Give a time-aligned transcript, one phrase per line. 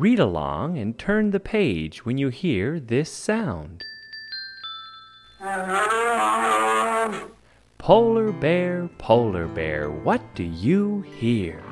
[0.00, 3.84] Read along and turn the page when you hear this sound.
[7.76, 11.62] Polar bear, polar bear, what do you hear?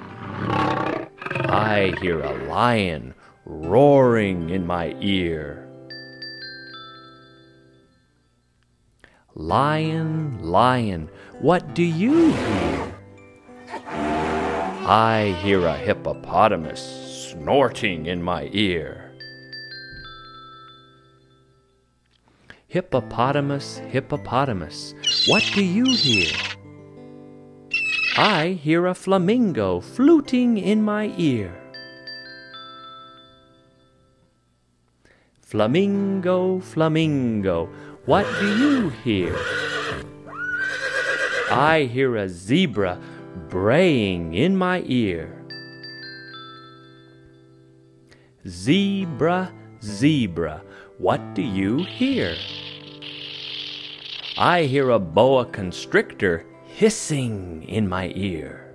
[0.44, 3.14] I hear a lion
[3.46, 5.66] roaring in my ear.
[9.34, 11.08] Lion, lion,
[11.40, 12.94] what do you hear?
[13.86, 19.12] I hear a hippopotamus snorting in my ear.
[22.68, 24.94] Hippopotamus, hippopotamus,
[25.26, 26.32] what do you hear?
[28.16, 31.52] I hear a flamingo fluting in my ear.
[35.42, 37.68] Flamingo, flamingo,
[38.06, 39.36] what do you hear?
[41.50, 42.98] I hear a zebra
[43.48, 45.37] braying in my ear.
[48.48, 49.52] Zebra,
[49.82, 50.62] zebra,
[50.96, 52.34] what do you hear?
[54.38, 58.74] I hear a boa constrictor hissing in my ear.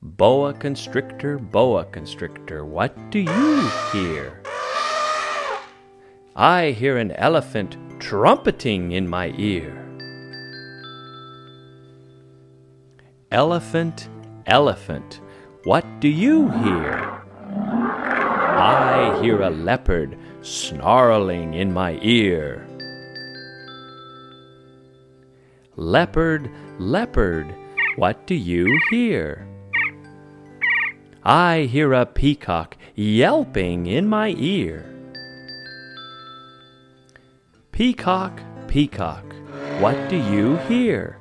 [0.00, 4.42] Boa constrictor, boa constrictor, what do you hear?
[6.34, 9.74] I hear an elephant trumpeting in my ear.
[13.30, 14.08] Elephant,
[14.46, 15.20] elephant,
[15.64, 17.22] what do you hear?
[18.58, 22.66] I hear a leopard snarling in my ear.
[25.76, 27.54] Leopard, leopard,
[27.96, 29.46] what do you hear?
[31.24, 34.86] I hear a peacock yelping in my ear.
[37.72, 39.24] Peacock, peacock,
[39.80, 41.18] what do you hear?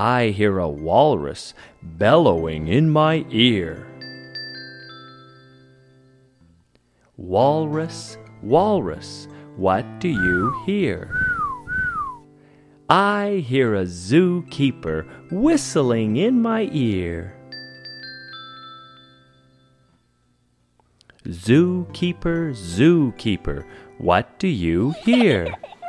[0.00, 3.86] I hear a walrus bellowing in my ear.
[7.18, 11.14] Walrus, walrus, what do you hear?
[12.88, 17.36] I hear a zookeeper whistling in my ear.
[21.26, 23.66] Zookeeper, zookeeper,
[23.98, 25.54] what do you hear?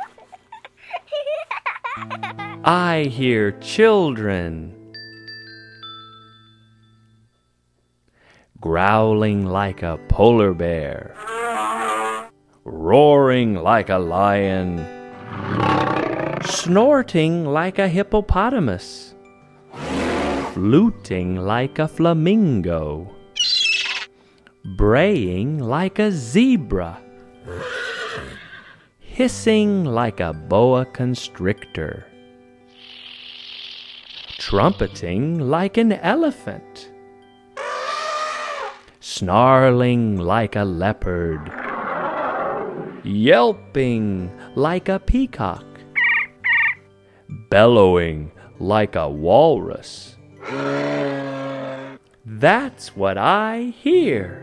[2.64, 4.74] I hear children
[8.60, 11.14] growling like a polar bear,
[12.64, 14.78] roaring like a lion,
[16.46, 19.14] snorting like a hippopotamus,
[20.54, 23.10] fluting like a flamingo,
[24.76, 26.98] braying like a zebra
[29.22, 32.04] hissing like a boa constrictor,
[34.38, 36.90] trumpeting like an elephant,
[38.98, 41.38] snarling like a leopard,
[43.04, 45.66] yelping like a peacock,
[47.48, 50.16] bellowing like a walrus.
[52.26, 54.41] That's what I hear.